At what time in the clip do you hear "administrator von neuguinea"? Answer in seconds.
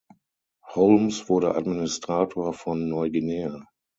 1.53-3.67